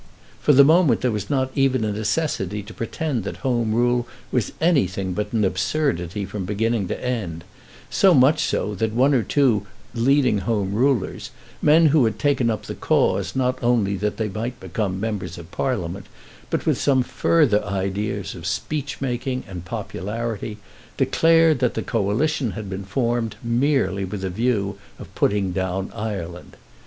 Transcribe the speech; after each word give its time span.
For 0.41 0.51
the 0.51 0.63
moment 0.63 1.01
there 1.01 1.11
was 1.11 1.29
not 1.29 1.51
even 1.53 1.83
a 1.85 1.91
necessity 1.91 2.63
to 2.63 2.73
pretend 2.73 3.23
that 3.23 3.37
Home 3.45 3.71
Rule 3.75 4.07
was 4.31 4.51
anything 4.59 5.13
but 5.13 5.31
an 5.31 5.45
absurdity 5.45 6.25
from 6.25 6.43
beginning 6.43 6.87
to 6.87 6.99
end; 6.99 7.43
so 7.91 8.15
much 8.15 8.41
so 8.43 8.73
that 8.73 8.93
one 8.93 9.13
or 9.13 9.21
two 9.21 9.67
leading 9.93 10.39
Home 10.39 10.73
Rulers, 10.73 11.29
men 11.61 11.85
who 11.85 12.03
had 12.05 12.17
taken 12.17 12.49
up 12.49 12.63
the 12.65 12.73
cause 12.73 13.35
not 13.35 13.59
only 13.61 13.95
that 13.97 14.17
they 14.17 14.27
might 14.27 14.59
become 14.59 14.99
Members 14.99 15.37
of 15.37 15.51
Parliament, 15.51 16.07
but 16.49 16.65
with 16.65 16.81
some 16.81 17.03
further 17.03 17.63
ideas 17.63 18.33
of 18.33 18.47
speech 18.47 19.01
making 19.01 19.43
and 19.47 19.65
popularity, 19.65 20.57
declared 20.97 21.59
that 21.59 21.75
the 21.75 21.83
Coalition 21.83 22.53
had 22.53 22.71
been 22.71 22.85
formed 22.85 23.35
merely 23.43 24.03
with 24.03 24.23
a 24.23 24.31
view 24.31 24.79
of 24.97 25.13
putting 25.13 25.51
down 25.51 25.91
Ireland. 25.93 26.57